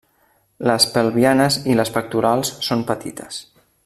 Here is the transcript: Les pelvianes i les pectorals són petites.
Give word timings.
Les 0.69 0.87
pelvianes 0.95 1.57
i 1.73 1.77
les 1.81 1.93
pectorals 1.99 2.53
són 2.71 2.83
petites. 2.93 3.43